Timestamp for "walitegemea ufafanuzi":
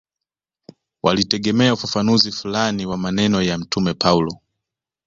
1.03-2.31